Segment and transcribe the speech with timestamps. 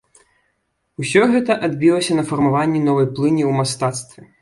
[1.03, 4.21] Усё гэта адбілася на фармаванні новай плыні ў мастацтве.